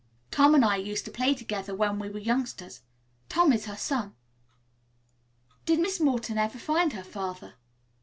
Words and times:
Tom 0.31 0.55
and 0.55 0.65
I 0.65 0.77
used 0.77 1.05
to 1.05 1.11
play 1.11 1.35
together 1.35 1.75
when 1.75 1.99
we 1.99 2.09
were 2.09 2.17
youngsters. 2.17 2.81
Tom 3.29 3.53
is 3.53 3.65
her 3.67 3.75
son." 3.77 4.15
"Did 5.67 5.79
Miss 5.79 5.99
Morton 5.99 6.39
ever 6.39 6.57
find 6.57 6.93
her 6.93 7.03
father?" 7.03 7.53